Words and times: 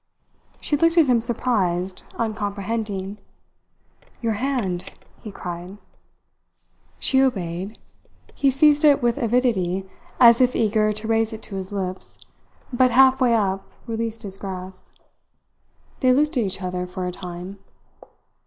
She 0.59 0.75
looked 0.75 0.97
at 0.97 1.05
him 1.05 1.21
surprised, 1.21 2.01
uncomprehending. 2.17 3.19
"Your 4.19 4.33
hand," 4.33 4.93
he 5.21 5.29
cried. 5.31 5.77
She 6.97 7.21
obeyed; 7.21 7.77
he 8.33 8.49
seized 8.49 8.83
it 8.83 9.03
with 9.03 9.19
avidity 9.19 9.87
as 10.19 10.41
if 10.41 10.55
eager 10.55 10.91
to 10.91 11.07
raise 11.07 11.33
it 11.33 11.43
to 11.43 11.55
his 11.55 11.71
lips, 11.71 12.25
but 12.73 12.89
halfway 12.89 13.35
up 13.35 13.73
released 13.85 14.23
his 14.23 14.37
grasp. 14.37 14.89
They 15.99 16.11
looked 16.11 16.35
at 16.35 16.45
each 16.45 16.63
other 16.63 16.87
for 16.87 17.05
a 17.05 17.11
time. 17.11 17.59